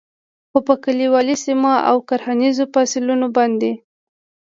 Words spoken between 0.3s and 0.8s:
خو په